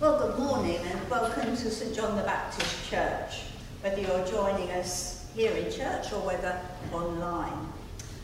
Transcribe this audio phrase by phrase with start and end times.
[0.00, 3.42] Well, good morning and welcome to St John the Baptist Church,
[3.82, 6.58] whether you're joining us here in church or whether
[6.90, 7.68] online.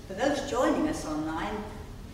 [0.09, 1.55] For those joining us online,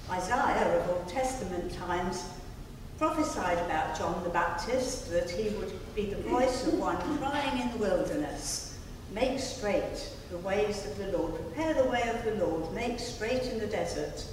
[0.09, 2.25] Isaiah of Old Testament times
[3.03, 7.73] prophesied about John the Baptist that he would be the voice of one crying in
[7.73, 8.79] the wilderness,
[9.13, 13.43] make straight the ways of the Lord, prepare the way of the Lord, make straight
[13.43, 14.25] in the desert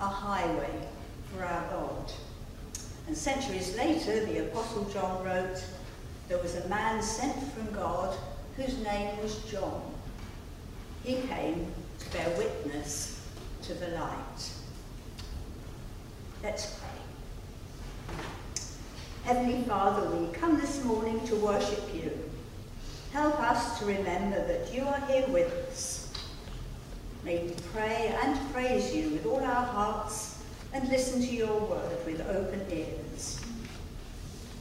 [0.00, 0.70] a highway
[1.30, 2.12] for our God.
[3.08, 5.62] And centuries later, the Apostle John wrote,
[6.30, 8.16] there was a man sent from God
[8.56, 9.82] whose name was John.
[11.04, 13.20] He came to bear witness
[13.64, 14.50] to the light.
[16.42, 16.83] Let's.
[19.24, 22.12] Heavenly Father, we come this morning to worship you.
[23.14, 26.12] Help us to remember that you are here with us.
[27.24, 30.42] May we pray and praise you with all our hearts
[30.74, 33.40] and listen to your word with open ears.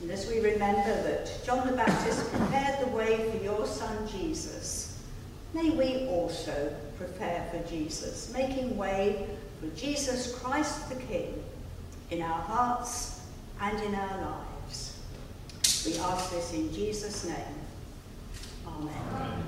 [0.02, 4.98] And as we remember that John the Baptist prepared the way for your son Jesus,
[5.54, 9.28] may we also prepare for Jesus, making way
[9.60, 11.44] for Jesus Christ the King
[12.12, 13.20] in our hearts
[13.60, 14.53] and in our lives.
[15.86, 17.36] We ask this in Jesus' name.
[18.66, 19.44] Amen.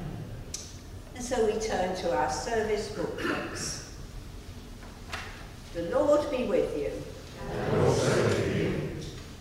[1.15, 3.95] And so we turn to our service booklets.
[5.73, 6.91] The Lord be with you.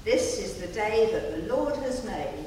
[0.04, 2.46] This is the day that the Lord has made.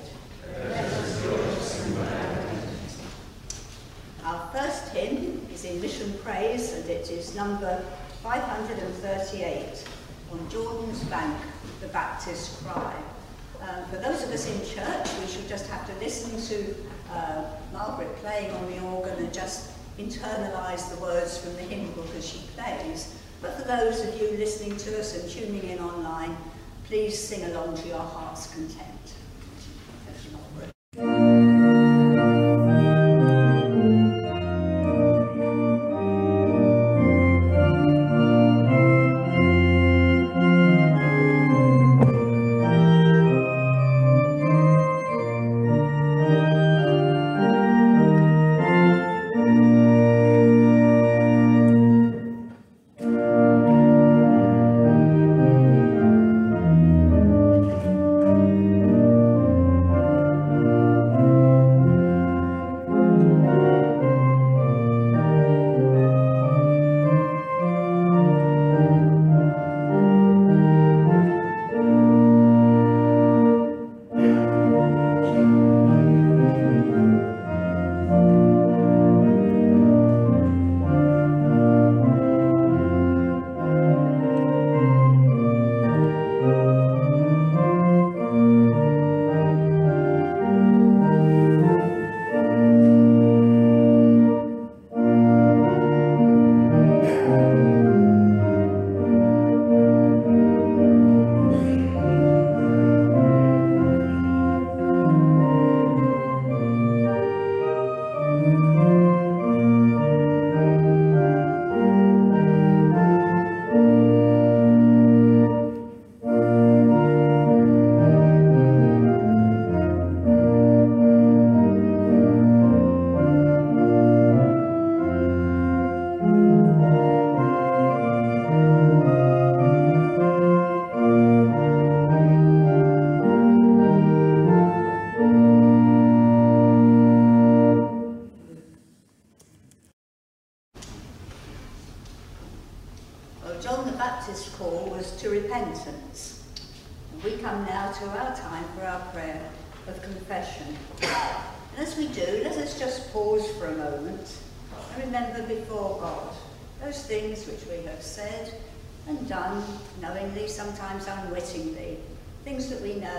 [4.24, 7.84] Our first hymn is in Mission Praise and it is number
[8.24, 9.84] 538
[10.32, 11.38] on Jordan's Bank,
[11.82, 12.94] the Baptist Cry.
[13.62, 16.76] Um, for those of us in church, we should just have to listen to
[17.12, 22.08] uh, Margaret playing on the organ and just internalise the words from the hymn book
[22.16, 23.16] as she plays.
[23.42, 26.38] But for those of you listening to us and tuning in online,
[26.86, 28.88] please sing along to your heart's content.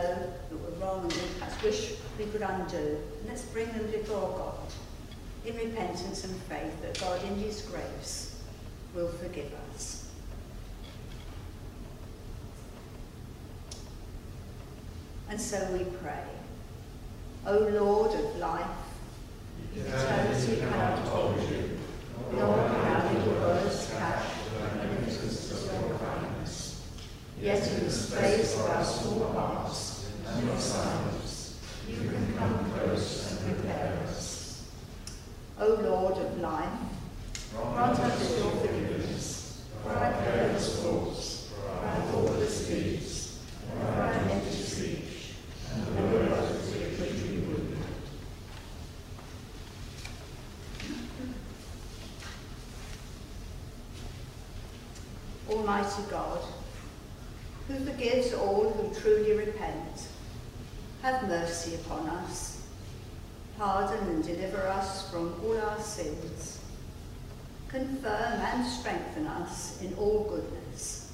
[0.09, 2.99] That were wrong and perhaps wish we could undo.
[3.27, 4.73] Let's bring them before God
[5.45, 8.41] in repentance and faith that God in his grace
[8.95, 10.09] will forgive us.
[15.29, 16.25] And so we pray.
[17.45, 18.67] O Lord of life,
[19.77, 21.79] eternity cannot hold you,
[22.33, 26.83] nor can any words catch the magnificence of your kindness.
[27.41, 29.88] Yet in the space of our small hearts,
[30.41, 34.71] you can come close and prepare us.
[35.59, 36.79] O Lord of life,
[37.53, 44.51] grant us your forgiveness, for our careless thoughts, for our thoughtless deeds, for our empty
[44.53, 45.35] speech,
[45.75, 46.59] and the word of
[55.51, 56.41] Almighty God,
[57.67, 59.58] who forgives all who truly repent,
[61.03, 62.63] have mercy upon us,
[63.57, 66.61] pardon and deliver us from all our sins,
[67.69, 71.13] confirm and strengthen us in all goodness,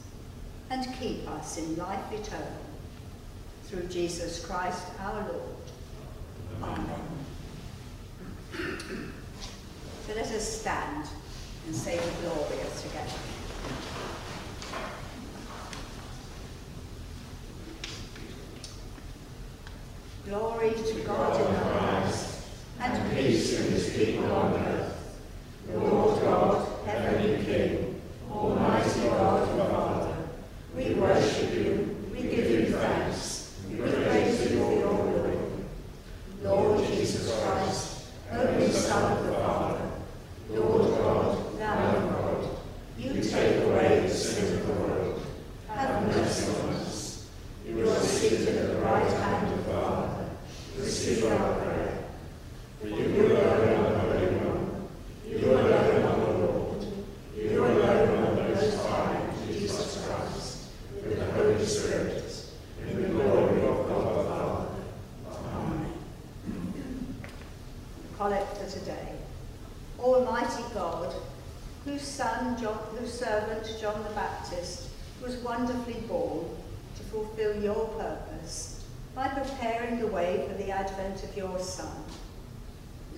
[0.71, 2.47] and keep us in life eternal.
[3.65, 5.43] Through Jesus Christ our Lord.
[6.63, 7.01] Amen.
[10.07, 11.07] So let us stand
[11.67, 13.34] and say the Gloria together.
[20.27, 22.47] Glory to God in the highest,
[22.81, 25.21] and peace in his people on earth.
[25.75, 28.01] Lord God, heavenly King,
[28.31, 30.17] almighty God and Father,
[30.75, 35.39] we worship you, we give you thanks, we praise you for your glory.
[36.43, 39.91] Lord Jesus Christ, only Son of the Father,
[40.49, 42.49] Lord God, Lamb of God,
[42.99, 45.23] you take away the sin of the world.
[45.69, 47.31] Have mercy on us.
[47.67, 50.31] You are seated at the right hand of the Father.
[50.79, 52.05] Receive our prayer.
[52.81, 54.89] For you alone are the Holy One.
[55.27, 56.87] You alone are the Lord.
[57.37, 62.47] You alone are the Most High, Jesus Christ, with the Holy Spirit,
[62.83, 64.67] in the glory of God the Father.
[65.57, 65.95] Amen.
[68.17, 69.15] Collect for today.
[69.99, 71.15] Almighty God,
[71.85, 74.89] whose son, John, whose servant John the Baptist
[75.23, 76.47] was wonderfully born
[76.97, 82.05] to fulfill your purpose by preparing the way for the advent of your Son.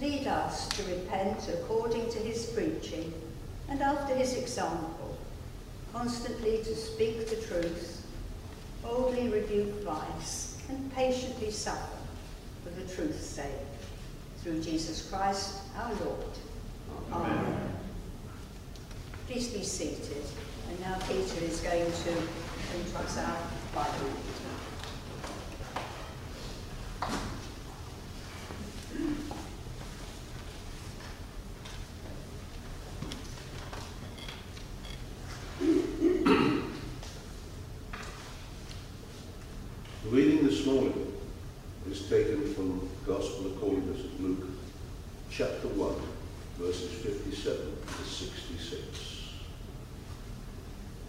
[0.01, 3.13] Lead us to repent according to his preaching
[3.69, 5.17] and after his example,
[5.93, 8.07] constantly to speak the truth,
[8.83, 11.97] boldly rebuke vice, and patiently suffer
[12.63, 13.47] for the truth's sake.
[14.43, 16.25] Through Jesus Christ our Lord.
[17.13, 17.39] Amen.
[17.39, 17.73] Amen.
[19.27, 20.23] Please be seated.
[20.69, 22.11] And now Peter is going to
[22.79, 23.39] introduce our
[23.75, 24.11] Bible.
[40.11, 41.13] reading this morning
[41.91, 44.47] is taken from Gospel according to Luke,
[45.31, 46.03] chapter 1,
[46.59, 47.57] verses 57
[47.87, 49.31] to 66.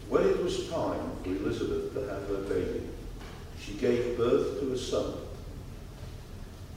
[0.10, 2.84] When it was time for Elizabeth to have her baby,
[3.60, 5.14] she gave birth to a son.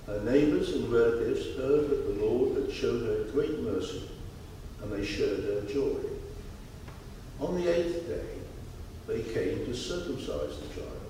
[0.07, 4.11] Her neighbours and relatives heard that the Lord had shown her great mercy,
[4.83, 6.01] and they shared her joy.
[7.39, 8.41] On the eighth day,
[9.07, 11.01] they came to circumcise the child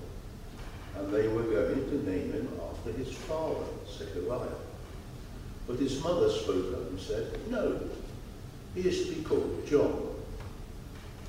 [0.95, 4.70] and they were going to name him after his father, Zechariah.
[5.71, 7.79] But his mother spoke up and said, No,
[8.75, 10.15] he is to be called John.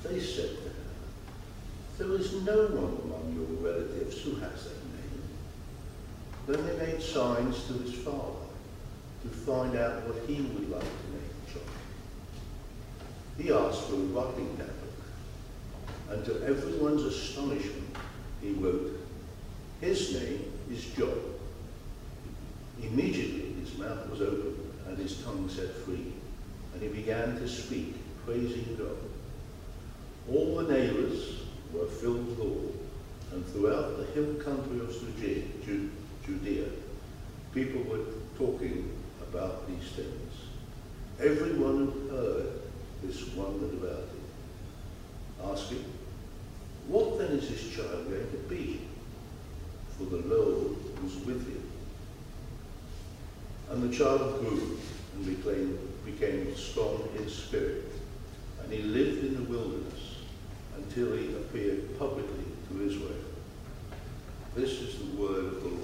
[0.03, 0.73] They said to her,
[1.97, 5.23] There is no one among your relatives who has that name.
[6.45, 8.43] Then they made signs to his father
[9.21, 11.63] to find out what he would like to name John.
[13.37, 14.75] He asked for a writing tablet,
[16.09, 17.95] and to everyone's astonishment,
[18.41, 18.91] he wrote,
[19.79, 21.17] his name is John.
[22.81, 26.13] Immediately his mouth was open and his tongue set free,
[26.73, 28.97] and he began to speak, praising God.
[30.29, 31.41] All the neighbours
[31.71, 34.93] were filled with awe, and throughout the hill country of
[36.25, 36.65] Judea,
[37.53, 38.05] people were
[38.37, 38.91] talking
[39.21, 40.33] about these things.
[41.19, 42.61] Everyone who heard
[43.03, 45.85] this wondered about it, asking,
[46.87, 48.81] What then is this child going to be?
[49.97, 51.72] for the Lord was with him.
[53.73, 54.77] And the child grew
[55.15, 57.91] and became, became strong in spirit,
[58.61, 60.17] and he lived in the wilderness
[60.77, 63.15] until he appeared publicly to Israel.
[64.55, 65.82] This is the word of the Lord.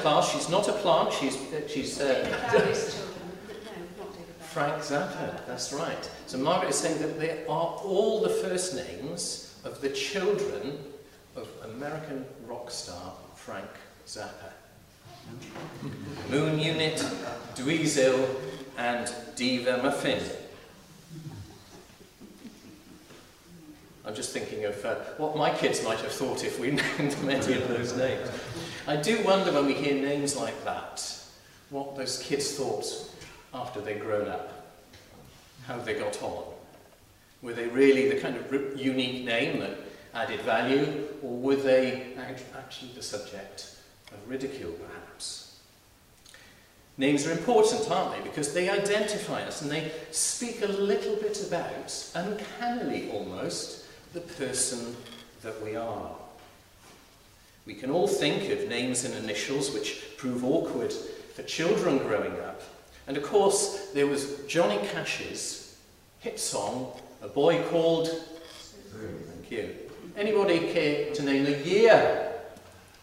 [0.00, 0.32] Class.
[0.32, 1.12] She's not a plant.
[1.12, 1.36] She's
[1.68, 3.20] she's uh, Clarice children.
[3.46, 4.46] But no, not David Bowie.
[4.52, 5.46] Frank Zappa.
[5.46, 6.10] That's right.
[6.26, 10.78] So Margaret is saying that they are all the first names of the children
[11.36, 13.70] of American rock star Frank
[14.06, 14.52] Zappa.
[16.30, 16.96] Moon Unit,
[17.54, 18.28] Dweezil,
[18.76, 20.22] and Diva Muffin.
[24.04, 27.30] I'm just thinking of uh, what my kids might have thought if we named them
[27.30, 28.28] any of those names.
[28.86, 31.04] I do wonder when we hear names like that,
[31.68, 32.86] what those kids thought
[33.52, 34.64] after they'd grown up,
[35.66, 36.44] how they got on.
[37.42, 39.76] Were they really the kind of unique name that
[40.14, 42.14] added value, or were they
[42.56, 43.76] actually the subject
[44.12, 45.58] of ridicule, perhaps?
[46.96, 48.28] Names are important, aren't they?
[48.28, 53.79] Because they identify us and they speak a little bit about, uncannily almost,
[54.12, 54.96] the person
[55.42, 56.10] that we are.
[57.66, 62.62] We can all think of names and initials which prove awkward for children growing up.
[63.06, 65.78] And of course, there was Johnny Cash's
[66.18, 68.08] hit song, A Boy Called.
[68.08, 69.74] Thank you.
[70.16, 72.32] Anybody care to name the year?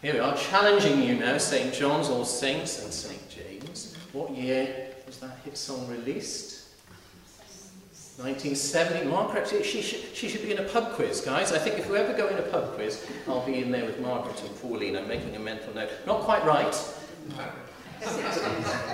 [0.02, 1.74] Here we are, challenging you now, St.
[1.74, 3.30] John's All Saints and St.
[3.30, 3.96] James.
[4.14, 6.57] What year was that hit song released?
[8.18, 9.06] 1970.
[9.06, 11.52] Margaret, she should, she should be in a pub quiz, guys.
[11.52, 14.00] I think if we ever go in a pub quiz, I'll be in there with
[14.00, 14.96] Margaret and Pauline.
[14.96, 15.92] I'm making a mental note.
[16.08, 16.74] Not quite right.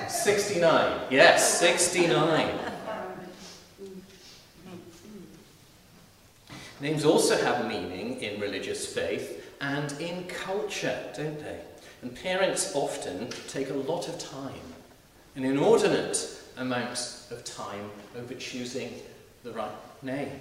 [0.10, 1.02] 69.
[1.10, 2.60] Yes, 69.
[6.82, 11.62] Names also have meaning in religious faith and in culture, don't they?
[12.02, 14.60] And parents often take a lot of time,
[15.38, 18.92] an inordinate amount of time over choosing
[19.44, 19.72] the right
[20.02, 20.40] name.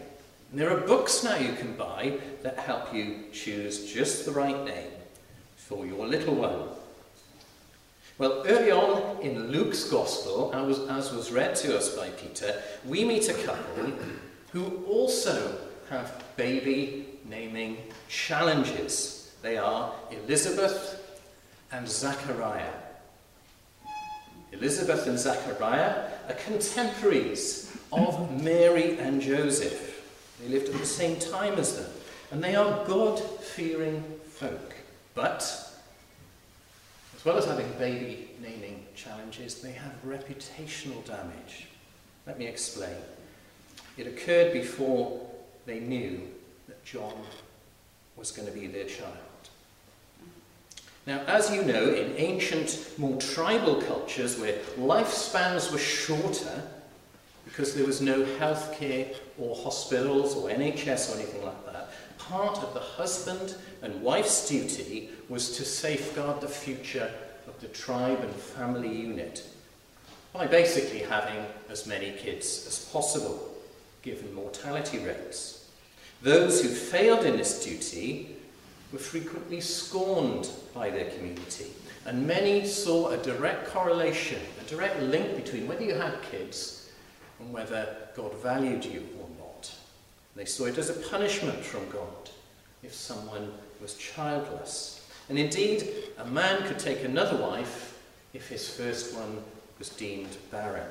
[0.50, 4.64] And there are books now you can buy that help you choose just the right
[4.64, 4.90] name
[5.56, 6.68] for your little one.
[8.18, 12.62] Well, early on in Luke's Gospel, as was, as was read to us by Peter,
[12.86, 13.92] we meet a couple
[14.52, 15.58] who also
[15.90, 17.78] have baby naming
[18.08, 19.34] challenges.
[19.42, 21.20] They are Elizabeth
[21.72, 22.72] and Zachariah.
[24.52, 30.02] Elizabeth and Zachariah are contemporaries of Mary and Joseph.
[30.40, 31.90] They lived at the same time as them,
[32.30, 34.74] and they are God fearing folk.
[35.14, 35.42] But,
[37.14, 41.66] as well as having baby naming challenges, they have reputational damage.
[42.26, 42.96] Let me explain.
[43.96, 45.20] It occurred before
[45.66, 46.22] they knew
[46.66, 47.14] that John
[48.16, 49.16] was going to be their child.
[51.06, 56.62] Now, as you know, in ancient, more tribal cultures where lifespans were shorter
[57.52, 62.72] because there was no healthcare or hospitals or NHS or anything like that, part of
[62.72, 67.12] the husband and wife's duty was to safeguard the future
[67.46, 69.44] of the tribe and family unit
[70.32, 73.54] by basically having as many kids as possible,
[74.00, 75.70] given mortality rates.
[76.22, 78.34] Those who failed in this duty
[78.94, 81.66] were frequently scorned by their community,
[82.06, 86.81] and many saw a direct correlation, a direct link between whether you had kids
[87.50, 89.72] whether God valued you or not.
[90.36, 92.30] They saw it as a punishment from God
[92.82, 95.10] if someone was childless.
[95.28, 97.98] And indeed, a man could take another wife
[98.34, 99.42] if his first one
[99.78, 100.88] was deemed barren.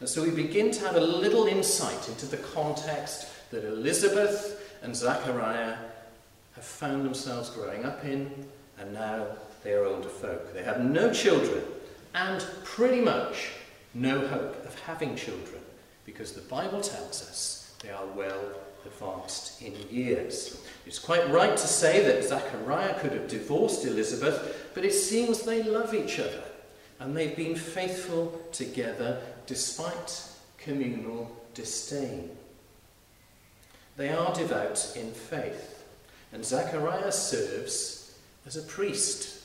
[0.00, 4.94] And so we begin to have a little insight into the context that Elizabeth and
[4.94, 5.76] Zachariah
[6.54, 8.46] have found themselves growing up in,
[8.78, 9.26] and now
[9.62, 10.52] they are older folk.
[10.52, 11.62] They have no children,
[12.14, 13.50] and pretty much
[13.94, 15.60] no hope of having children,
[16.04, 18.42] because the Bible tells us they are well
[18.84, 20.60] advanced in years.
[20.84, 25.62] It's quite right to say that Zachariah could have divorced Elizabeth, but it seems they
[25.62, 26.42] love each other,
[27.00, 32.30] and they've been faithful together despite communal disdain.
[33.96, 35.84] They are devout in faith,
[36.32, 39.42] and Zachariah serves as a priest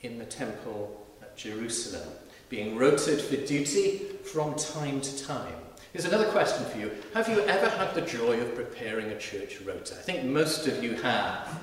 [0.00, 2.08] in the temple at Jerusalem,
[2.52, 5.54] being rotated for duty from time to time.
[5.94, 6.90] Here's another question for you.
[7.14, 9.94] Have you ever had the joy of preparing a church rota?
[9.94, 11.58] I think most of you have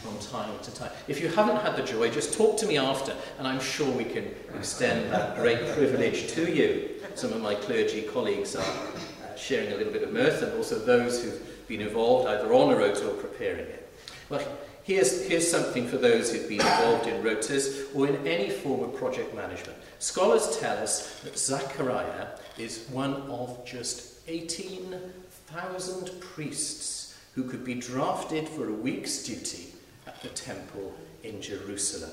[0.00, 0.90] from time to time.
[1.06, 4.04] If you haven't had the joy, just talk to me after, and I'm sure we
[4.04, 6.88] can extend that great privilege to you.
[7.14, 10.78] Some of my clergy colleagues are uh, sharing a little bit of mirth, and also
[10.78, 13.92] those who've been involved either on a rota or preparing it.
[14.30, 14.42] Well,
[14.84, 18.94] here's, here's something for those who've been involved in rotas or in any form of
[18.96, 19.78] project management.
[19.98, 28.48] Scholars tell us that Zachariah is one of just 18,000 priests who could be drafted
[28.48, 29.68] for a week's duty
[30.06, 32.10] at the temple in Jerusalem.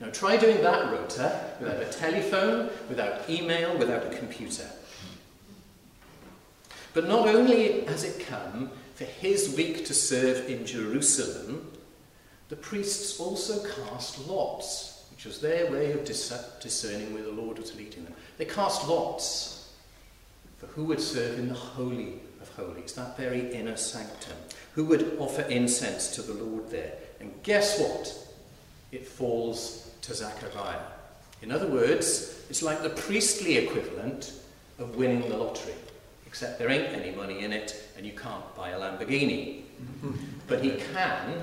[0.00, 4.68] Now try doing that rota without a telephone, without email, without a computer.
[6.94, 11.70] But not only has it come for his week to serve in Jerusalem,
[12.48, 17.76] the priests also cast lots, which was their way of discerning where the Lord was
[17.76, 18.14] leading them.
[18.38, 19.72] They cast lots
[20.56, 24.36] for who would serve in the Holy of Holies, that very inner sanctum,
[24.74, 26.94] who would offer incense to the Lord there.
[27.20, 28.12] And guess what?
[28.90, 30.80] It falls to Zechariah.
[31.40, 34.32] In other words, it's like the priestly equivalent
[34.80, 35.74] of winning the lottery,
[36.28, 39.62] except there ain't any money in it and you can't buy a Lamborghini.
[40.46, 41.42] but he can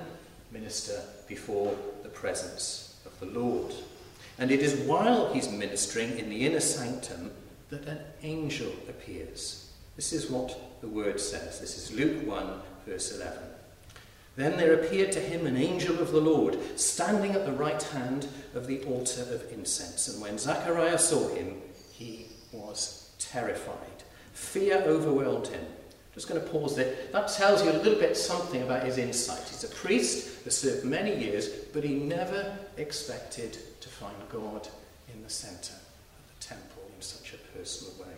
[0.51, 3.73] minister before the presence of the Lord.
[4.37, 7.31] And it is while he's ministering in the inner sanctum
[7.71, 9.71] that an angel appears.
[9.95, 11.59] This is what the word says.
[11.59, 13.39] This is Luke 1, verse 11.
[14.35, 18.27] Then there appeared to him an angel of the Lord, standing at the right hand
[18.53, 20.09] of the altar of incense.
[20.09, 21.55] And when Zachariah saw him,
[21.91, 23.94] he was terrified.
[24.35, 25.65] Fear overwhelmed him.
[26.13, 26.93] Just going to pause there.
[27.11, 29.43] That tells you a little bit something about his insight.
[29.49, 34.67] He's a priest that served many years, but he never expected to find God
[35.13, 38.13] in the centre of the temple in such a personal way.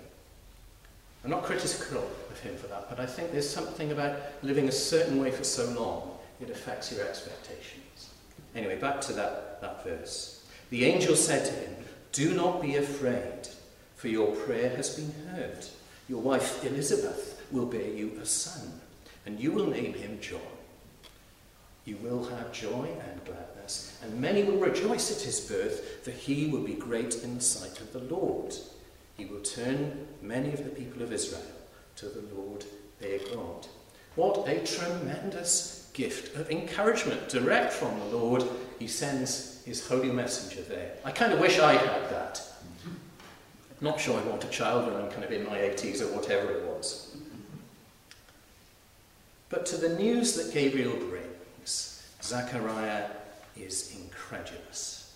[1.23, 4.71] I'm not critical of him for that, but I think there's something about living a
[4.71, 8.09] certain way for so long, it affects your expectations.
[8.55, 10.45] Anyway, back to that, that verse.
[10.71, 11.75] The angel said to him,
[12.11, 13.49] Do not be afraid,
[13.95, 15.65] for your prayer has been heard.
[16.09, 18.81] Your wife Elizabeth will bear you a son,
[19.25, 20.39] and you will name him John.
[21.85, 26.47] You will have joy and gladness, and many will rejoice at his birth, for he
[26.47, 28.53] will be great in the sight of the Lord.
[29.15, 31.41] He will turn many of the people of Israel
[31.97, 32.65] to the Lord
[32.99, 33.67] their God.
[34.15, 38.43] What a tremendous gift of encouragement direct from the Lord.
[38.79, 40.93] He sends his holy messenger there.
[41.03, 42.41] I kind of wish I had that.
[43.79, 46.51] Not sure I want a child when I'm kind of in my 80s or whatever
[46.51, 47.15] it was.
[49.49, 53.05] But to the news that Gabriel brings, Zechariah
[53.55, 55.15] is incredulous.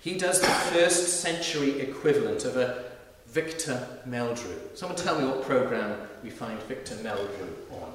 [0.00, 2.84] He does the first century equivalent of a
[3.26, 4.76] Victor Meldrew.
[4.76, 7.92] Someone tell me what programme we find Victor Meldrew on.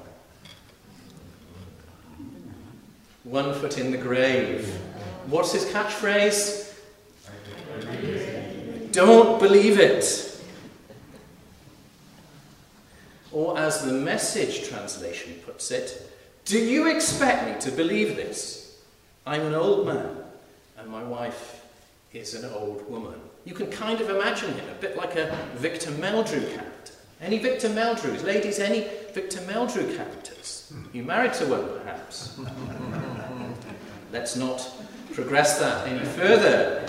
[3.24, 4.68] One foot in the grave.
[5.26, 6.72] What's his catchphrase?
[8.94, 10.40] Don't believe it.
[13.32, 16.12] Or as the message translation puts it,
[16.44, 18.80] do you expect me to believe this?
[19.26, 20.16] I'm an old man
[20.78, 21.66] and my wife
[22.12, 23.20] is an old woman.
[23.44, 26.92] You can kind of imagine him a bit like a Victor Meldrew character.
[27.20, 28.22] Any Victor Meldrews?
[28.22, 30.72] Ladies, any Victor Meldrew characters?
[30.92, 32.38] You married to one, perhaps?
[34.12, 34.70] Let's not
[35.12, 36.88] progress that any further.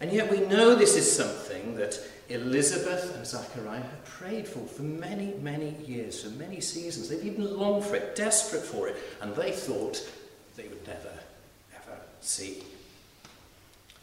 [0.00, 1.98] And yet we know this is something that
[2.30, 7.08] Elizabeth and Zachariah have prayed for for many, many years, for many seasons.
[7.08, 10.08] They've even longed for it, desperate for it, and they thought
[10.56, 11.12] they would never,
[11.74, 12.62] ever see.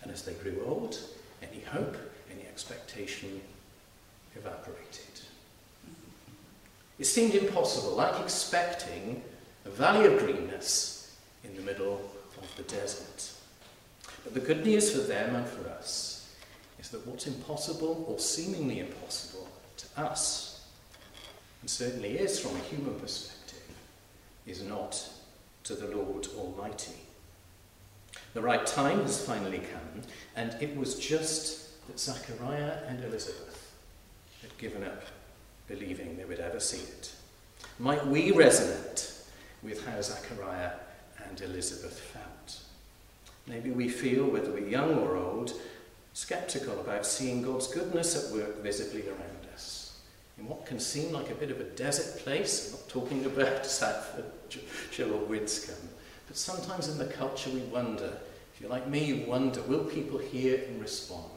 [0.03, 0.99] And as they grew old,
[1.41, 1.97] any hope,
[2.31, 3.41] any expectation
[4.35, 5.21] evaporated.
[6.99, 9.23] It seemed impossible, like expecting
[9.65, 12.09] a valley of greenness in the middle
[12.41, 13.31] of the desert.
[14.27, 16.33] But the good news for them and for us
[16.81, 20.67] is that what's impossible or seemingly impossible to us,
[21.61, 23.63] and certainly is from a human perspective,
[24.45, 25.01] is not
[25.63, 26.91] to the Lord Almighty.
[28.33, 30.01] The right time has finally come,
[30.35, 33.77] and it was just that Zachariah and Elizabeth
[34.41, 35.03] had given up
[35.69, 37.13] believing they would ever see it.
[37.79, 39.25] Might we resonate
[39.63, 40.71] with how Zachariah
[41.25, 42.36] and Elizabeth felt?
[43.47, 45.53] Maybe we feel, whether we're young or old,
[46.13, 49.99] skeptical about seeing God's goodness at work visibly around us.
[50.37, 53.63] In what can seem like a bit of a desert place, I'm not talking about
[54.91, 55.89] Chill or Winscombe,
[56.27, 58.17] But sometimes in the culture we wonder,
[58.53, 61.31] if you're like me, you wonder, will people hear and respond?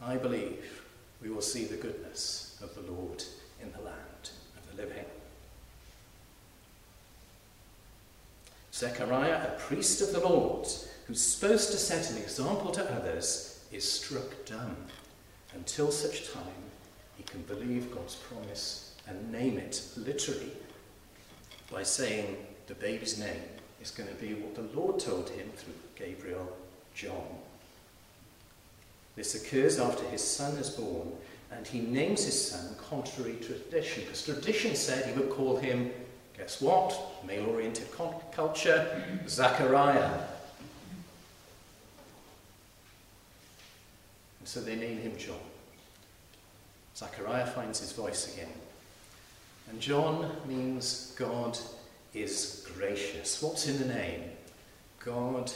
[0.00, 0.82] I believe
[1.22, 3.22] we will see the goodness of the Lord
[3.62, 5.04] in the land of the living.
[8.84, 10.68] Zechariah, a priest of the Lord,
[11.06, 14.76] who's supposed to set an example to others, is struck dumb
[15.54, 16.64] until such time
[17.16, 20.50] he can believe God's promise and name it literally
[21.72, 23.42] by saying the baby's name
[23.80, 26.54] is going to be what the Lord told him through Gabriel,
[26.94, 27.38] John.
[29.16, 31.10] This occurs after his son is born,
[31.50, 35.90] and he names his son contrary to tradition, because tradition said he would call him,
[36.36, 37.24] guess what?
[37.26, 37.88] Male oriented
[38.32, 40.10] culture, Zachariah.
[44.40, 45.38] And so they name him John.
[46.96, 48.52] Zachariah finds his voice again.
[49.70, 51.58] And John means God
[52.12, 53.42] is gracious.
[53.42, 54.22] What's in the name?
[55.00, 55.50] God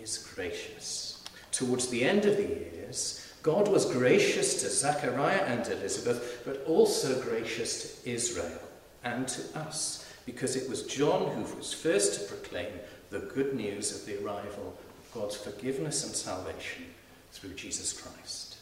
[0.00, 1.24] is gracious.
[1.52, 7.20] Towards the end of the years, God was gracious to Zechariah and Elizabeth, but also
[7.22, 8.60] gracious to Israel
[9.06, 12.72] and to us, because it was John who was first to proclaim
[13.10, 16.86] the good news of the arrival of God's forgiveness and salvation
[17.32, 18.56] through Jesus Christ.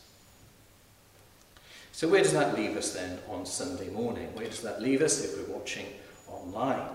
[1.93, 4.29] So, where does that leave us then on Sunday morning?
[4.35, 5.87] Where does that leave us if we're watching
[6.29, 6.89] online?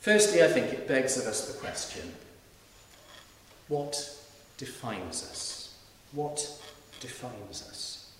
[0.00, 2.12] Firstly, I think it begs of us the question
[3.68, 4.16] what
[4.58, 5.74] defines us?
[6.12, 6.48] What
[7.00, 8.12] defines us?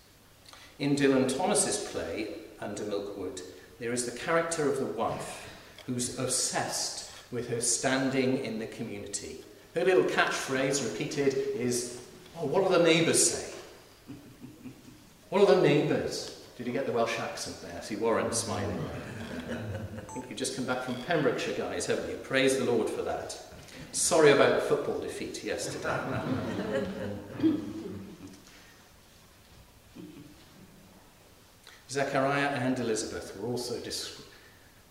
[0.81, 3.43] In Dylan Thomas's play, Under Milkwood,
[3.79, 5.49] there is the character of the wife
[5.87, 9.45] who's obsessed with her standing in the community.
[9.75, 12.01] Her little catchphrase repeated is,
[12.39, 13.53] Oh, what do the neighbours say?
[15.29, 16.45] What are the neighbours?
[16.57, 17.77] Did you get the Welsh accent there?
[17.77, 18.79] I see Warren smiling.
[19.51, 22.17] I think you've just come back from Pembrokeshire, guys, haven't you?
[22.17, 23.37] Praise the Lord for that.
[23.93, 25.99] Sorry about the football defeat yesterday.
[31.91, 34.21] Zechariah and Elizabeth were also dis-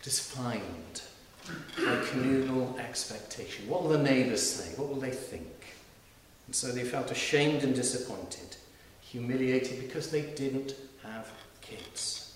[0.02, 1.02] defined
[1.78, 3.68] by communal expectation.
[3.68, 4.76] What will the neighbours say?
[4.78, 5.48] What will they think?
[6.48, 8.56] And so they felt ashamed and disappointed,
[9.02, 11.30] humiliated because they didn't have
[11.62, 12.34] kids.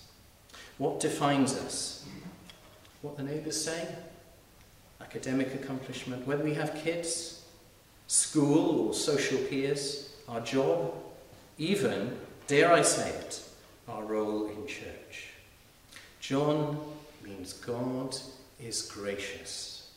[0.78, 2.06] What defines us?
[3.02, 3.88] What the neighbours say?
[5.00, 7.44] Academic accomplishment, whether we have kids,
[8.06, 10.94] school or social peers, our job,
[11.58, 13.42] even, dare I say it,
[13.90, 15.28] our role in church.
[16.20, 16.78] John
[17.24, 18.16] means God
[18.62, 19.90] is gracious.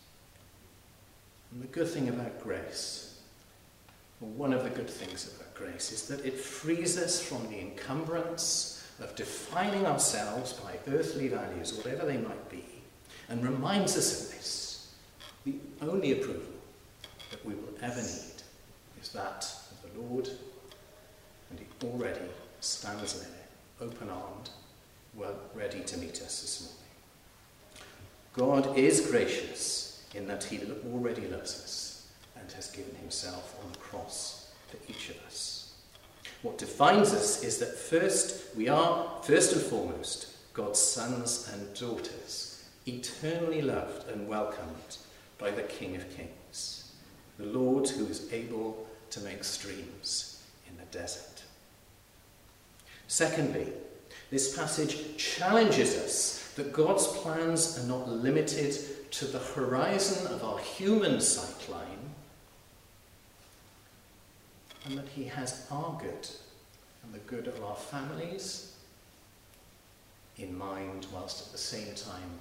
[1.51, 3.19] And the good thing about grace,
[4.19, 8.87] one of the good things about grace, is that it frees us from the encumbrance
[8.99, 12.65] of defining ourselves by earthly values, whatever they might be,
[13.29, 14.93] and reminds us of this.
[15.45, 16.41] The only approval
[17.31, 18.41] that we will ever need
[19.01, 20.29] is that of the Lord,
[21.49, 22.21] and He already
[22.61, 23.42] stands there
[23.83, 24.49] open armed,
[25.13, 26.79] well, ready to meet us this morning.
[28.33, 30.61] God is gracious in that He
[30.93, 32.07] already loves us
[32.39, 35.73] and has given Himself on the cross for each of us.
[36.41, 42.63] What defines us is that first, we are, first and foremost, God's sons and daughters,
[42.87, 44.97] eternally loved and welcomed
[45.37, 46.93] by the King of Kings,
[47.37, 51.32] the Lord who is able to make streams in the desert.
[53.07, 53.67] Secondly,
[54.29, 58.75] this passage challenges us that God's plans are not limited
[59.11, 62.09] to the horizon of our human sightline,
[64.85, 66.27] and that He has our good
[67.03, 68.75] and the good of our families
[70.37, 72.39] in mind, whilst at the same time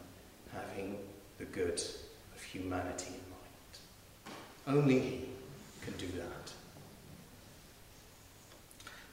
[0.53, 0.97] having
[1.39, 1.83] the good
[2.35, 4.79] of humanity in mind.
[4.79, 5.29] Only He
[5.83, 6.53] can do that.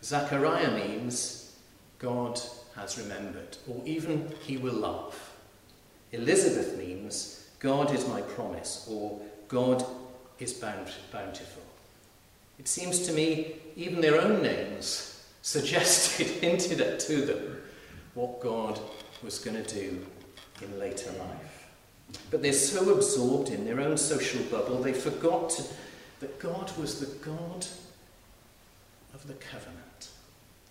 [0.04, 1.56] Zechariah means
[1.98, 2.40] God
[2.76, 5.34] has remembered, or even he will love.
[6.12, 9.86] Elizabeth means God is my promise, or God
[10.40, 11.64] is bountiful.
[12.58, 17.62] It seems to me even their own names suggested, hinted at to them
[18.14, 18.80] what God
[19.24, 20.06] was going to do
[20.62, 21.68] in later life.
[22.32, 25.62] But they're so absorbed in their own social bubble, they forgot
[26.20, 27.66] that God was the God
[29.14, 30.10] of the covenant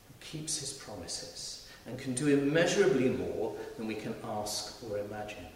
[0.07, 5.46] who keeps his promises and can do immeasurably more than we can ask or imagine.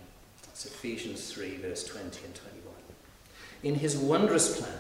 [0.45, 2.75] That's Ephesians 3, verse 20 and 21.
[3.63, 4.79] In his wondrous plan,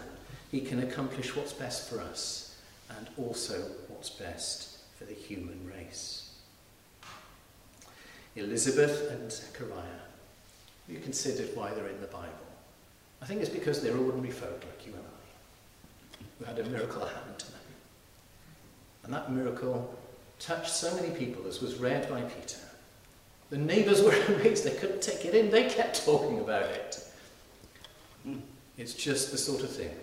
[0.50, 2.56] he can accomplish what's best for us
[2.96, 3.54] and also
[3.88, 6.30] what's best for the human race.
[8.34, 10.02] Elizabeth and Zechariah
[10.88, 12.28] you considered why they're in the Bible?
[13.20, 17.06] I think it's because they're ordinary folk like you and I, who had a miracle
[17.06, 17.46] happen to.
[19.04, 19.98] And that miracle
[20.38, 22.58] touched so many people, as was read by Peter.
[23.50, 27.04] The neighbours were amazed, they couldn't take it in, they kept talking about it.
[28.24, 28.38] Hmm.
[28.78, 29.94] It's just the sort of thing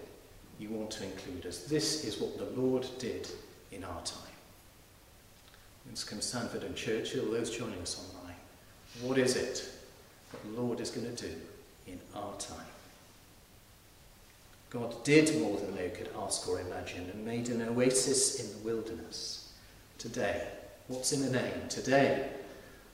[0.60, 3.30] you want to include as this is what the Lord did
[3.72, 4.24] in our time.
[5.92, 8.36] It's Winscombe, Sandford and Churchill, those joining us online,
[9.02, 9.68] what is it
[10.32, 11.34] that the Lord is going to do
[11.88, 12.58] in our time?
[14.70, 18.66] God did more than they could ask or imagine and made an oasis in the
[18.66, 19.52] wilderness.
[19.98, 20.48] Today,
[20.88, 21.68] what's in a name?
[21.70, 22.30] Today,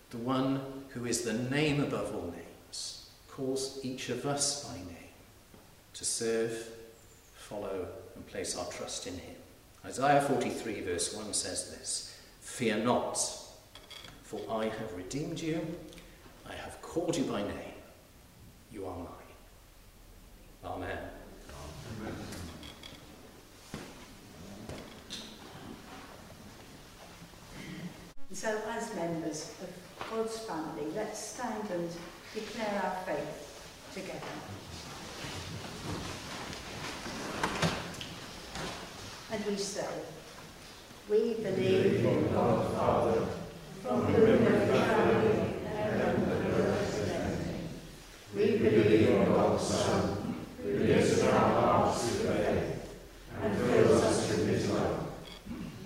[0.09, 4.95] the one who is the name above all names calls each of us by name
[5.93, 6.69] to serve,
[7.35, 9.35] follow, and place our trust in him.
[9.85, 13.19] Isaiah 43, verse 1 says this Fear not,
[14.23, 15.59] for I have redeemed you,
[16.49, 17.75] I have called you by name,
[18.71, 19.07] you are mine.
[20.63, 20.97] Amen.
[28.33, 29.69] So, as members of
[30.11, 31.89] God's family, let's stand and
[32.33, 33.61] declare our faith
[33.93, 34.19] together.
[39.31, 39.87] And we say,
[41.09, 43.27] We believe in God the Father,
[43.81, 48.35] from whom every family and the earth is.
[48.35, 52.97] We believe in God the Son, who lives in our hearts through faith,
[53.41, 55.07] and fills us with his love.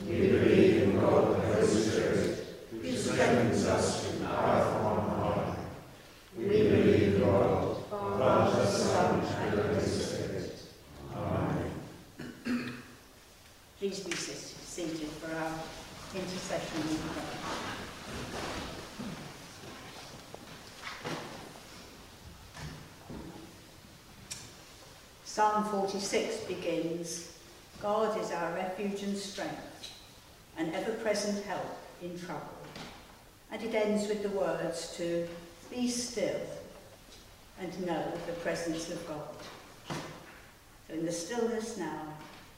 [0.07, 5.55] We believe in God the Holy Spirit, who strengthens us with power from on high.
[6.37, 10.53] We believe in God, Father, Son, and Holy Spirit.
[11.15, 11.71] Amen.
[13.79, 15.53] Please be sit- seated for our
[16.15, 17.59] intercession and prayer.
[25.39, 27.31] Psalm 46 begins,
[27.81, 29.89] God is our refuge and strength,
[30.57, 32.57] an ever-present help in trouble.
[33.49, 35.25] And it ends with the words to
[35.71, 36.41] be still
[37.57, 39.97] and know the presence of God.
[40.89, 42.01] So in the stillness now,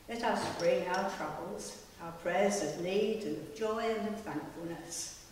[0.10, 5.24] let us bring our troubles, our prayers of need and of joy and of thankfulness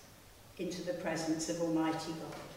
[0.60, 2.49] into the presence of Almighty God.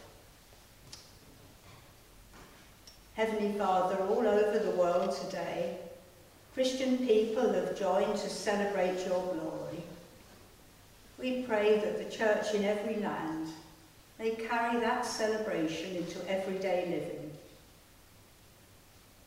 [3.13, 5.77] Heavenly Father, all over the world today,
[6.55, 9.83] Christian people have joined to celebrate your glory.
[11.19, 13.49] We pray that the church in every land
[14.17, 17.31] may carry that celebration into everyday living.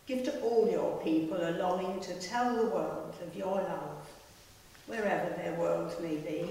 [0.09, 4.09] Give to all your people a longing to tell the world of your love,
[4.87, 6.51] wherever their world may be,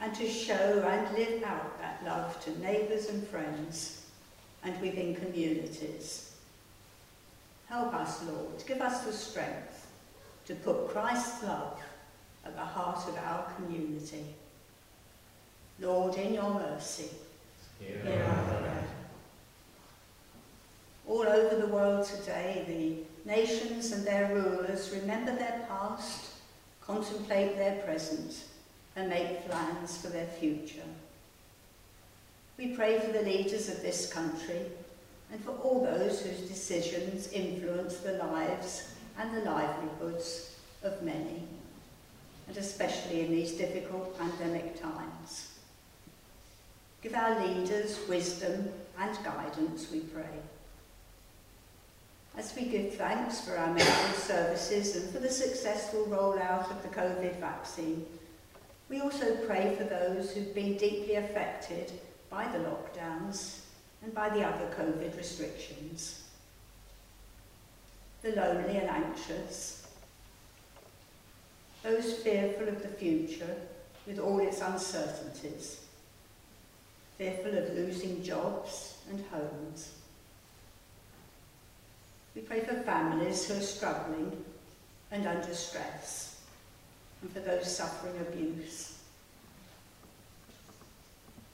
[0.00, 4.03] and to show and live out that love to neighbours and friends
[4.64, 6.32] and within communities.
[7.68, 8.64] Help us, Lord.
[8.66, 9.86] Give us the strength
[10.46, 11.80] to put Christ's love
[12.44, 14.24] at the heart of our community.
[15.80, 17.10] Lord, in your mercy,
[17.80, 18.84] hear our prayer.
[21.06, 26.30] All over the world today, the nations and their rulers remember their past,
[26.80, 28.44] contemplate their present,
[28.96, 30.82] and make plans for their future.
[32.56, 34.60] We pray for the leaders of this country
[35.32, 41.42] and for all those whose decisions influence the lives and the livelihoods of many,
[42.46, 45.52] and especially in these difficult pandemic times.
[47.02, 50.38] Give our leaders wisdom and guidance, we pray.
[52.36, 56.88] As we give thanks for our medical services and for the successful rollout of the
[56.88, 58.06] COVID vaccine,
[58.88, 61.92] we also pray for those who've been deeply affected
[62.34, 63.60] by the lockdowns
[64.02, 66.24] and by the other COVID restrictions.
[68.22, 69.86] The lonely and anxious,
[71.82, 73.56] those fearful of the future
[74.06, 75.84] with all its uncertainties,
[77.18, 79.92] fearful of losing jobs and homes.
[82.34, 84.44] We pray for families who are struggling
[85.12, 86.40] and under stress,
[87.22, 88.93] and for those suffering abuse.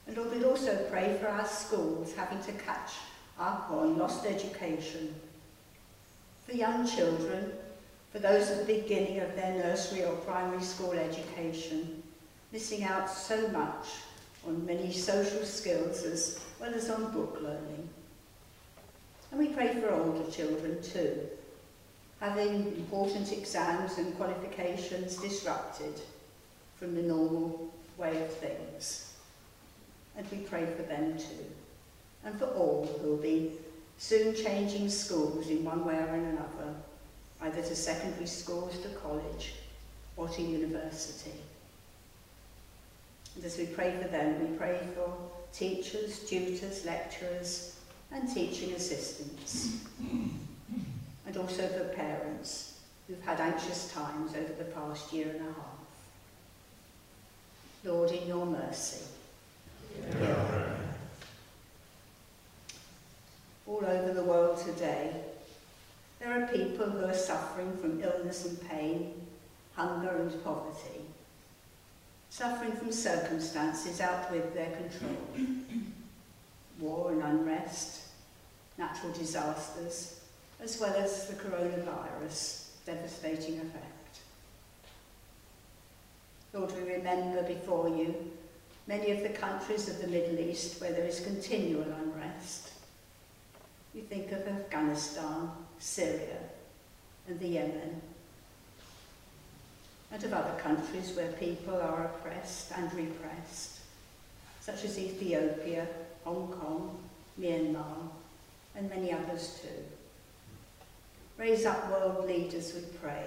[0.07, 2.93] And oh, Lord, we also pray for our schools having to catch
[3.39, 5.13] up on lost education,
[6.45, 7.53] for young children,
[8.11, 12.03] for those at the beginning of their nursery or primary school education,
[12.51, 13.87] missing out so much
[14.45, 17.87] on many social skills as well as on book learning.
[19.31, 21.21] And we pray for older children too,
[22.19, 26.01] having important exams and qualifications disrupted
[26.75, 29.10] from the normal way of things.
[30.17, 31.45] And we pray for them too.
[32.23, 33.51] and for all who will be
[33.97, 36.73] soon changing schools in one way or another,
[37.41, 39.55] either to secondary schools, to college,
[40.17, 41.33] or to university.
[43.35, 45.13] And as we pray for them, we pray for
[45.53, 47.79] teachers, tutors, lecturers,
[48.11, 49.83] and teaching assistants.
[51.25, 55.79] And also for parents who've had anxious times over the past year and a half.
[57.83, 59.05] Lord, in your mercy.
[63.67, 65.15] All over the world today,
[66.19, 69.13] there are people who are suffering from illness and pain,
[69.75, 71.01] hunger and poverty,
[72.29, 75.17] suffering from circumstances out with their control,
[76.79, 78.01] war and unrest,
[78.77, 80.19] natural disasters,
[80.61, 84.19] as well as the coronavirus devastating effect.
[86.53, 88.31] Lord, we remember before you
[88.87, 92.71] many of the countries of the Middle East where there is continual unrest.
[93.93, 96.37] You think of Afghanistan, Syria,
[97.27, 98.01] and the Yemen,
[100.11, 103.79] and of other countries where people are oppressed and repressed,
[104.59, 105.87] such as Ethiopia,
[106.23, 106.97] Hong Kong,
[107.39, 108.09] Myanmar,
[108.75, 109.83] and many others too.
[111.37, 113.25] Raise up world leaders, we pray,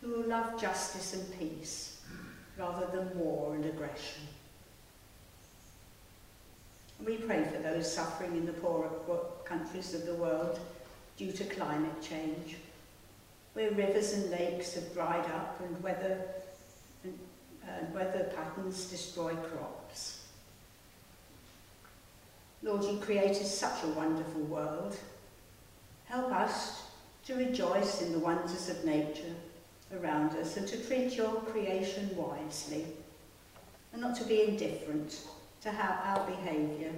[0.00, 2.00] who will love justice and peace
[2.58, 4.22] rather than war and aggression.
[7.04, 8.88] We pray for those suffering in the poorer
[9.44, 10.60] countries of the world
[11.16, 12.56] due to climate change,
[13.54, 16.18] where rivers and lakes have dried up and weather,
[17.02, 17.18] and,
[17.64, 20.20] uh, weather patterns destroy crops.
[22.62, 24.96] Lord, you created such a wonderful world.
[26.04, 26.82] Help us
[27.24, 29.34] to rejoice in the wonders of nature
[29.92, 32.86] around us and to treat your creation wisely
[33.92, 35.20] and not to be indifferent
[35.62, 36.92] to how our behaviour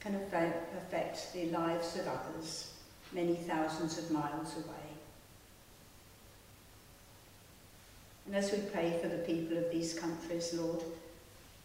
[0.00, 2.72] can affect, the lives of others
[3.12, 4.90] many thousands of miles away.
[8.26, 10.82] And as we pray for the people of these countries, Lord,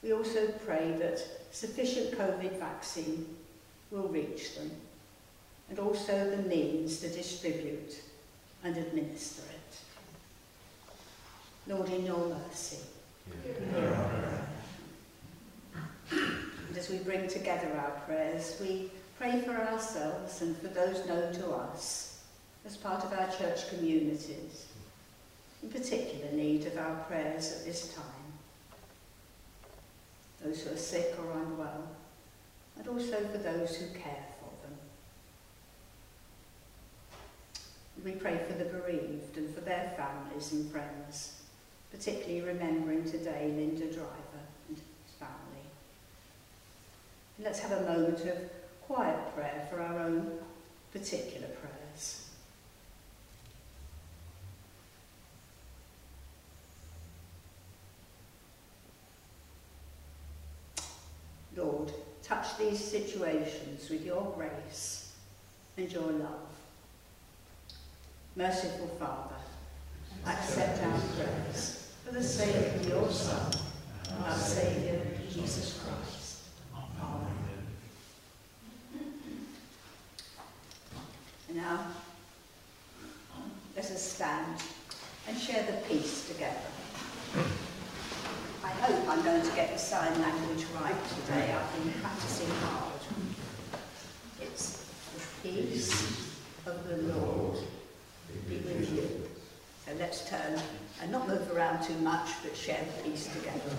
[0.04, 1.22] we also pray that
[1.52, 3.26] sufficient COVID vaccine
[3.92, 4.72] will reach them
[5.70, 7.96] and also the means to distribute
[8.64, 9.78] and administer it.
[11.68, 12.80] Lord, in your mercy.
[16.12, 21.34] And as we bring together our prayers, we pray for ourselves and for those known
[21.34, 22.24] to us
[22.66, 24.66] as part of our church communities,
[25.62, 28.04] in particular need of our prayers at this time.
[30.44, 31.88] Those who are sick or unwell,
[32.78, 34.78] and also for those who care for them.
[38.04, 41.42] We pray for the bereaved and for their families and friends,
[41.92, 45.32] particularly remembering today Linda Driver and his family.
[45.32, 45.44] And
[47.44, 48.38] let's have a moment of
[48.88, 50.40] quiet prayer for our own
[50.92, 52.30] particular prayers.
[61.56, 65.14] Lord, touch these situations with your grace
[65.78, 66.50] and your love.
[68.36, 69.36] Merciful Father,
[70.26, 73.52] accept our prayers for the sake of your Son,
[74.26, 76.26] our Saviour, Jesus Christ.
[77.06, 77.26] Amen.
[81.50, 81.80] And now,
[83.76, 84.62] let us stand
[85.28, 86.68] and share the peace together.
[88.64, 91.54] I hope I'm going to get the sign language right today.
[91.54, 93.02] I've been practicing hard.
[94.42, 94.86] It's
[95.16, 97.58] the peace of the Lord
[98.48, 99.10] be with you.
[99.88, 100.60] So let's turn
[101.02, 103.72] and not move around too much, but share the peace together.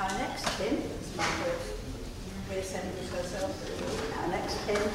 [0.00, 1.60] Our next hymn, as Margaret
[2.50, 4.90] reassembles herself, our next hymn,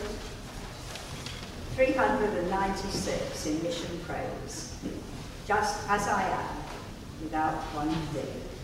[1.79, 4.75] 396 in Mission Praise,
[5.47, 6.57] Just As I Am,
[7.23, 8.58] Without One Thing.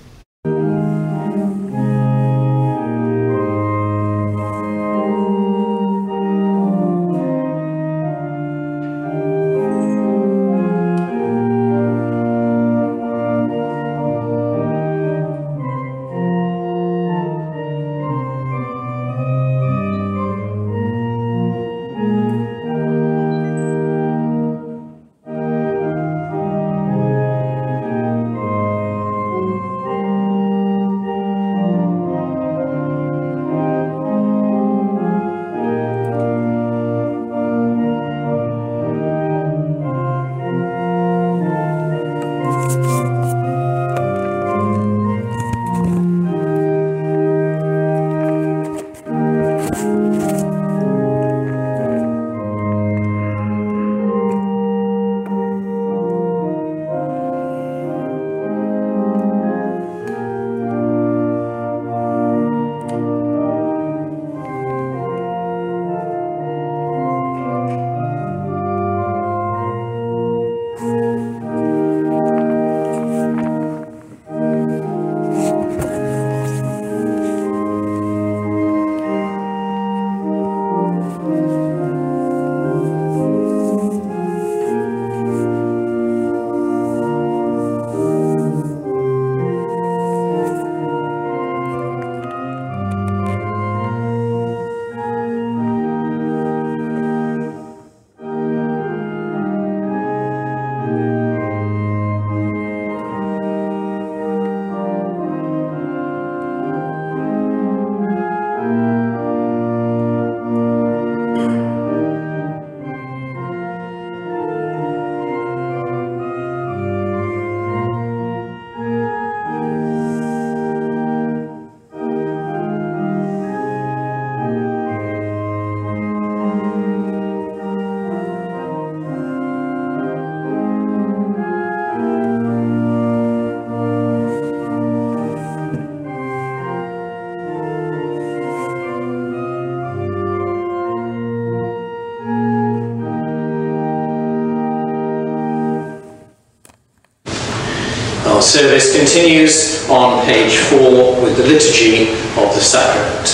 [148.56, 150.80] Service continues on page 4
[151.22, 153.28] with the Liturgy of the Sacrament.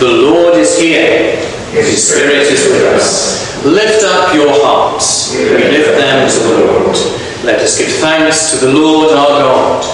[0.00, 1.36] The Lord is here.
[1.70, 3.64] His Spirit is with us.
[3.64, 5.36] Lift up your hearts.
[5.36, 6.96] We lift them to the Lord.
[7.44, 9.84] Let us give thanks to the Lord our God.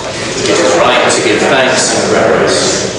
[0.45, 2.97] It is right to give thanks and reverence.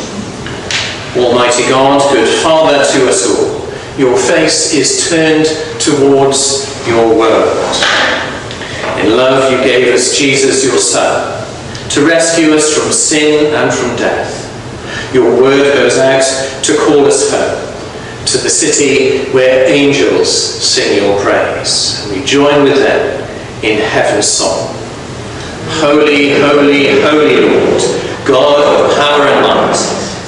[1.17, 3.67] Almighty God, good Father to us all,
[3.97, 5.47] your face is turned
[5.81, 7.90] towards your word.
[9.01, 11.43] In love, you gave us Jesus, your Son,
[11.89, 14.47] to rescue us from sin and from death.
[15.13, 16.23] Your word goes out
[16.63, 22.05] to call us home, to the city where angels sing your praise.
[22.05, 23.21] And we join with them
[23.63, 24.69] in heaven's song.
[25.81, 27.81] Holy, holy, holy Lord,
[28.23, 29.77] God of power and might,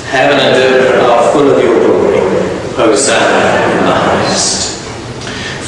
[0.10, 2.18] heaven and earth are full of your glory.
[2.76, 4.82] Hosanna in the highest.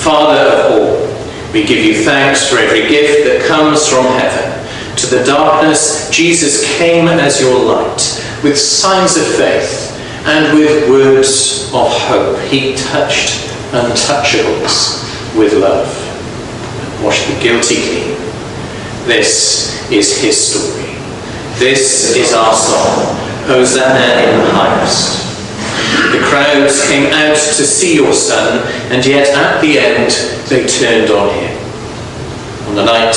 [0.01, 0.64] Father
[1.55, 4.97] we give you thanks for every gift that comes from heaven.
[4.97, 8.01] To the darkness, Jesus came as your light,
[8.43, 9.95] with signs of faith
[10.25, 12.37] and with words of hope.
[12.49, 14.99] He touched untouchables
[15.37, 18.17] with love and washed the guilty clean.
[19.07, 20.95] This is his story.
[21.57, 23.15] This is our song.
[23.47, 25.34] Hosanna in the highest.
[26.11, 30.11] The crowds came out to see your son, and yet at the end
[30.49, 31.57] they turned on him.
[32.69, 33.15] On the night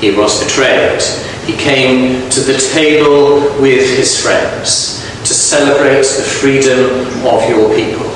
[0.00, 1.02] he was betrayed,
[1.46, 6.90] he came to the table with his friends to celebrate the freedom
[7.26, 8.08] of your people.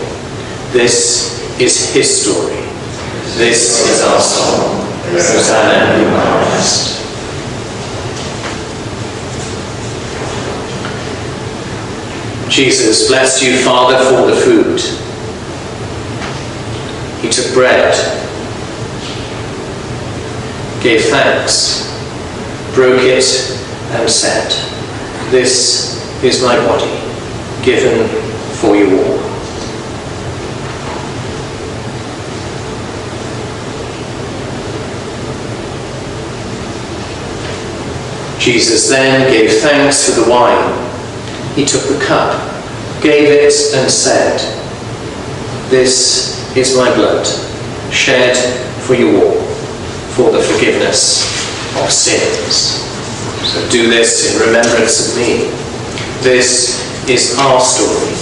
[0.73, 2.57] This is his story.
[3.39, 4.87] This is our song.
[5.13, 7.06] Hosanna in the highest.
[12.49, 14.81] Jesus blessed you, Father, for the food.
[17.21, 17.93] He took bread,
[20.81, 21.93] gave thanks,
[22.75, 23.25] broke it,
[23.91, 24.51] and said,
[25.31, 26.87] This is my body,
[27.65, 28.09] given
[28.57, 29.27] for you all.
[38.39, 40.96] Jesus then gave thanks for the wine.
[41.57, 42.37] He took the cup,
[43.01, 44.39] gave it, and said,
[45.71, 47.27] This is my blood,
[47.91, 48.37] shed
[48.85, 49.41] for you all,
[50.13, 51.25] for the forgiveness
[51.83, 52.85] of sins.
[53.49, 55.49] So do this in remembrance of me.
[56.21, 56.77] This
[57.09, 58.13] is our story.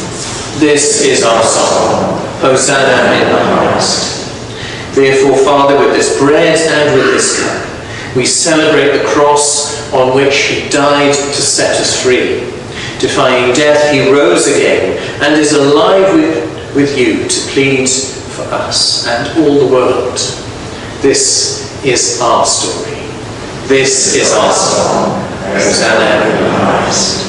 [0.60, 2.20] This is our song.
[2.38, 4.94] Hosanna in the highest.
[4.94, 10.36] Therefore, Father, with this bread and with this cup, we celebrate the cross on which
[10.36, 12.54] he died to set us free.
[13.00, 19.06] Defying death, he rose again and is alive with, with you to plead for us
[19.06, 20.16] and all the world.
[21.02, 23.02] This is our story.
[23.68, 25.20] This is our song.
[25.52, 27.24] Hosanna in highest.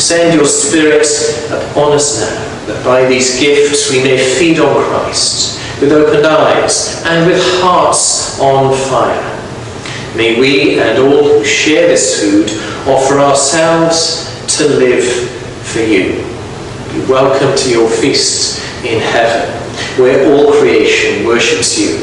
[0.00, 1.06] Send your Spirit
[1.50, 7.02] upon us now, that by these gifts we may feed on Christ with opened eyes
[7.06, 9.28] and with hearts on fire.
[10.16, 12.50] May we and all who share this food
[12.88, 15.04] offer ourselves to live
[15.66, 16.24] for you.
[16.92, 19.48] Be welcome to your feast in heaven,
[20.00, 21.98] where all creation worships you,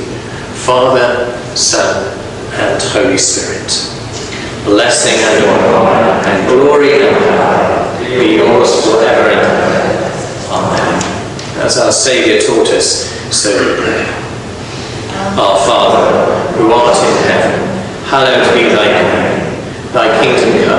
[0.65, 2.17] Father, Son,
[2.53, 3.69] and Holy Spirit.
[4.65, 7.79] Blessing and honor and glory and power
[8.17, 9.89] be yours forever and ever.
[10.51, 11.03] Amen.
[11.63, 14.03] As our Saviour taught us, so we pray.
[15.37, 17.59] Our Father, who art in heaven,
[18.05, 19.39] hallowed be thy name.
[19.93, 20.78] Thy kingdom come,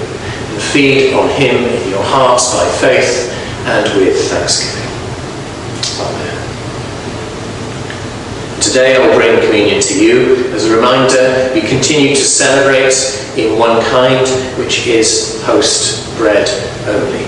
[0.71, 3.29] feed on him in your hearts by faith
[3.67, 4.87] and with thanksgiving.
[5.99, 6.41] Amen.
[8.61, 12.95] Today I will bring communion to you as a reminder we continue to celebrate
[13.37, 14.25] in one kind,
[14.57, 16.47] which is host bread
[16.87, 17.25] only.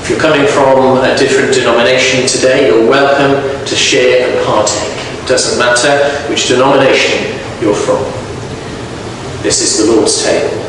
[0.00, 5.22] If you're coming from a different denomination today, you're welcome to share and partake.
[5.22, 8.21] It doesn't matter which denomination you're from.
[9.42, 10.61] This is the Lord's table.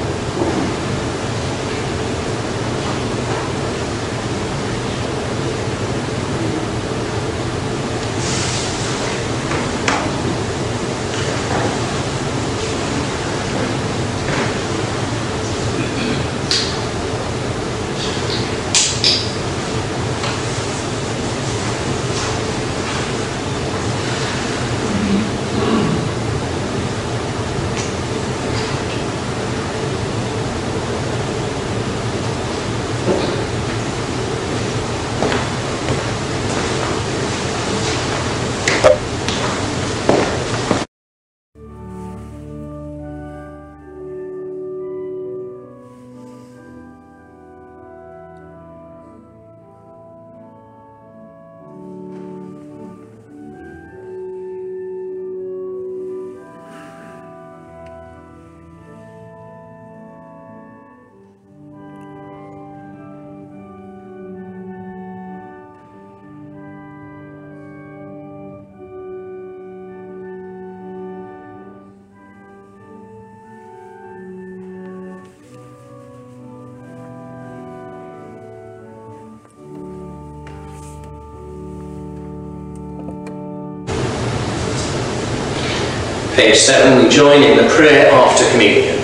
[86.35, 88.97] Page 7, we join in the prayer after communion.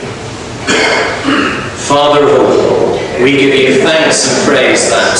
[1.85, 5.13] Father of all, we give you thanks and praise that,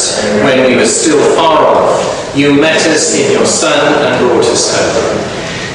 [0.43, 4.73] when we were still far off, you met us in your Son and brought us
[4.73, 5.21] home.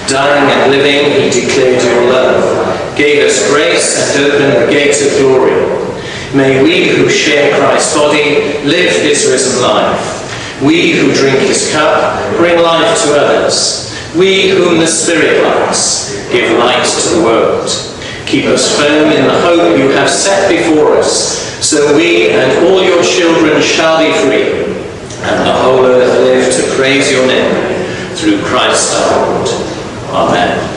[0.08, 5.16] Dying and living, he declared your love, gave us grace and opened the gates of
[5.20, 5.54] glory.
[6.34, 10.60] May we who share Christ's body live his risen life.
[10.60, 13.94] We who drink his cup bring life to others.
[14.16, 16.03] We whom the Spirit lights
[16.34, 17.70] give light to the world.
[18.26, 22.82] Keep us firm in the hope you have set before us, so we and all
[22.82, 24.64] your children shall be free,
[25.22, 29.48] and the whole earth live to praise your name, through Christ our Lord.
[30.10, 30.73] Amen.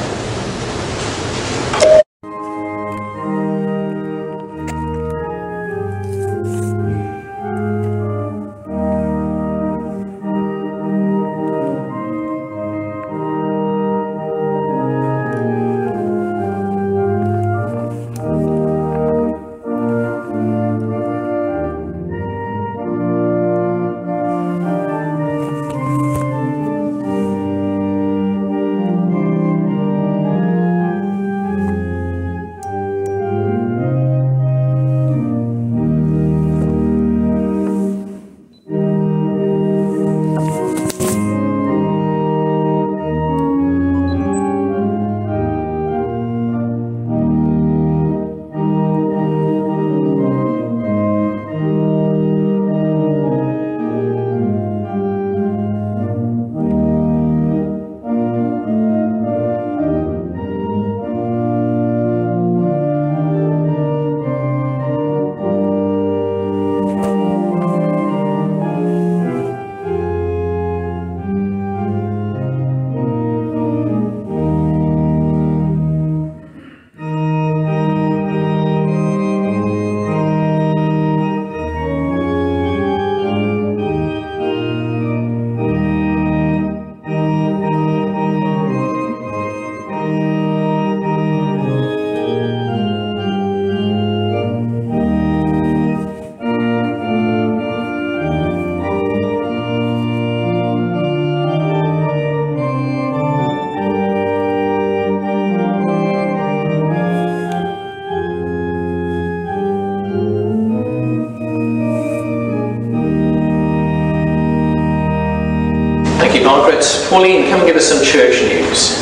[117.80, 118.98] Some church news.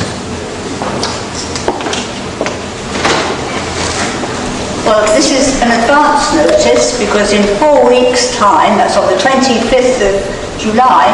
[4.84, 10.00] Well, this is an advance notice because in four weeks' time, that's on the 25th
[10.04, 11.08] of July,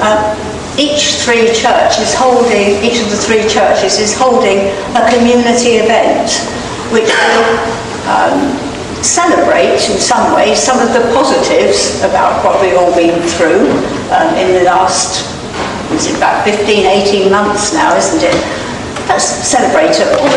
[0.00, 5.82] uh, each three church is holding, each of the three churches is holding a community
[5.82, 6.30] event
[6.94, 7.44] which will
[8.06, 8.56] um,
[9.02, 13.68] celebrate in some ways some of the positives about what we've all been through
[14.10, 15.27] um, in the last,
[15.98, 18.38] is it about 15, 18 months now, isn't it?
[19.08, 20.30] let's celebrate it or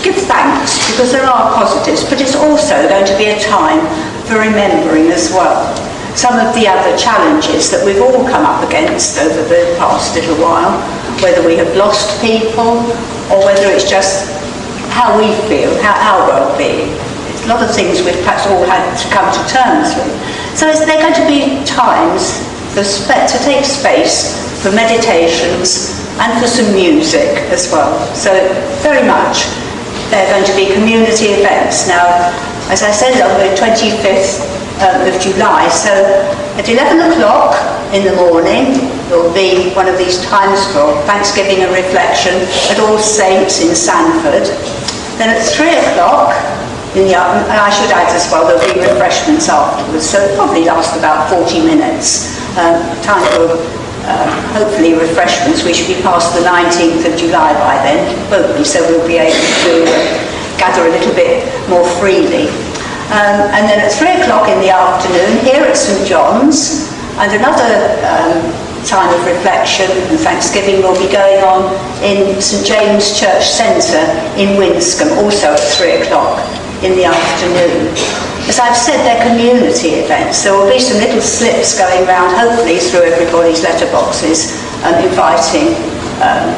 [0.00, 3.84] give thanks because there are positives, but it's also going to be a time
[4.24, 5.60] for remembering as well
[6.16, 10.38] some of the other challenges that we've all come up against over the past little
[10.40, 10.72] while,
[11.20, 12.80] whether we have lost people
[13.28, 14.30] or whether it's just
[14.94, 16.90] how we feel, how our well-being.
[17.44, 20.10] A lot of things we've perhaps all had to come to terms with.
[20.56, 22.40] So they're going to be times
[22.72, 27.92] for to take space for meditations and for some music as well.
[28.16, 28.32] So
[28.80, 29.44] very much
[30.08, 31.84] they're going to be community events.
[31.84, 32.32] Now,
[32.72, 34.40] as I said, on the 25th
[34.80, 35.92] um, of July, so
[36.56, 37.60] at 11 o'clock
[37.92, 42.32] in the morning, there will be one of these times for Thanksgiving and reflection
[42.72, 44.48] at All Saints in Sandford.
[45.20, 46.32] Then at 3 o'clock
[46.96, 50.64] in the and I should add as well, there'll be refreshments afterwards, so it'll probably
[50.64, 52.40] last about 40 minutes.
[52.56, 55.64] Um, time for uh, hopefully refreshments.
[55.64, 58.66] We should be past the 19th of July by then, won't?
[58.66, 62.48] So we'll be able to uh, gather a little bit more freely.
[63.12, 66.88] Um, and then at 3 o'clock in the afternoon, here at St John's,
[67.20, 68.40] and another um,
[68.84, 74.04] time of reflection and thanksgiving will be going on in St James Church Centre
[74.40, 77.88] in Winscombe, also at 3 o'clock in the afternoon.
[78.44, 80.44] As I've said, they're community events.
[80.44, 84.52] There will be some little slips going around, hopefully through everybody's letterboxes,
[84.84, 85.72] um, inviting
[86.20, 86.52] um,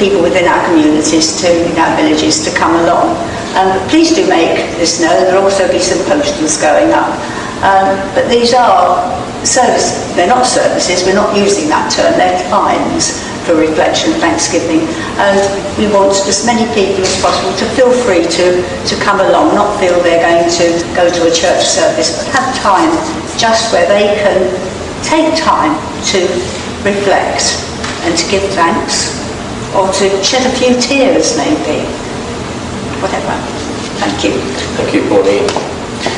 [0.00, 3.20] people within our communities to, in our villages, to come along.
[3.52, 5.28] Um, please do make this known.
[5.28, 7.12] There will also be some posters going up.
[7.60, 9.04] Um, but these are
[9.44, 14.82] service, they're not services, we're not using that term, they're times for reflection, thanksgiving.
[15.22, 15.38] And
[15.78, 19.78] we want as many people as possible to feel free to, to come along, not
[19.78, 20.66] feel they're going to
[20.98, 22.90] go to a church service, but have time
[23.38, 24.50] just where they can
[25.06, 25.78] take time
[26.10, 26.26] to
[26.82, 27.62] reflect
[28.02, 29.14] and to give thanks
[29.74, 31.86] or to shed a few tears maybe
[33.00, 33.34] whatever.
[34.02, 34.32] Thank you.
[34.76, 35.46] Thank you, Pauline.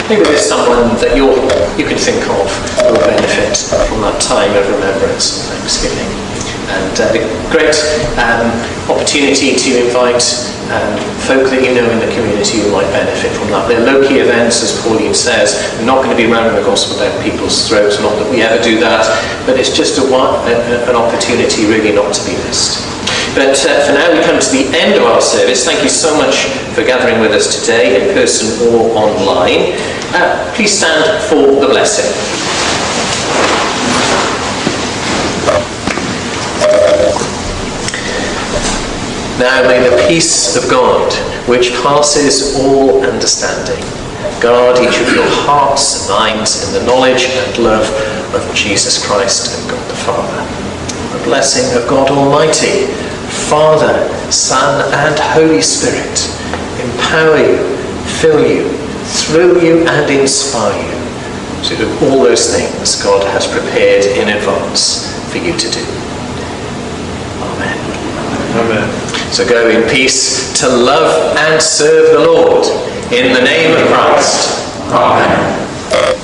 [0.08, 1.30] Maybe there's someone that you
[1.78, 2.48] you can think of
[2.80, 3.56] who will benefit
[3.88, 6.27] from that time of remembrance and Thanksgiving.
[6.68, 7.76] And uh, a great
[8.20, 8.52] um,
[8.92, 10.20] opportunity to invite
[10.68, 13.68] um, folk that you know in the community who might benefit from that.
[13.72, 15.56] They're low-key events, as Pauline says.
[15.80, 18.60] We're not going to be ramming the gospel down people's throats, not that we ever
[18.60, 19.08] do that,
[19.48, 20.54] but it's just a, a,
[20.88, 22.84] an opportunity really not to be missed.
[23.32, 25.64] But uh, for now, we come to the end of our service.
[25.64, 29.72] Thank you so much for gathering with us today, in person or online.
[30.12, 32.57] Uh, please stand for the blessing.
[39.38, 41.12] Now may the peace of God,
[41.46, 43.78] which passes all understanding,
[44.42, 47.86] guard each of your hearts and minds in the knowledge and love
[48.34, 50.42] of Jesus Christ and God the Father.
[51.16, 52.86] The blessing of God Almighty,
[53.46, 56.18] Father, Son, and Holy Spirit
[56.82, 57.62] empower you,
[58.18, 58.68] fill you,
[59.06, 60.98] thrill you, and inspire you
[61.62, 65.84] to do all those things God has prepared in advance for you to do.
[67.38, 67.78] Amen.
[68.58, 69.17] Amen.
[69.32, 72.64] So go in peace to love and serve the Lord.
[73.12, 74.66] In the name of Christ.
[74.90, 76.17] Amen.